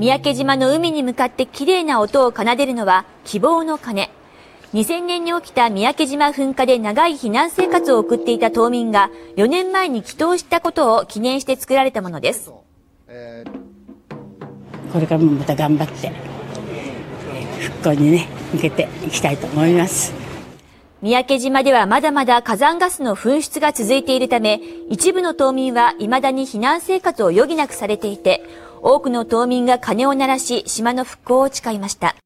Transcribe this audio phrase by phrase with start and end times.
[0.00, 4.08] 三宅島の海に向かって綺麗な音を奏でるのは希望の鐘。
[4.72, 12.50] 2000年に起きた三宅島噴火で長い避難生活を送っていた島民が4年前に祈祷したことを記念して作られたものです。
[12.50, 12.58] こ
[14.98, 16.10] れからもまた頑張って
[17.60, 20.14] 復興にね向けていきたいと思います。
[21.02, 28.42] 三宅島ではまだまだ火山ガスの噴出が続いているため、一部の島民は未だに避難生活を余儀なくされていて、
[28.82, 32.16] 多くの島民が鐘を鳴らし、島の復興を誓いました。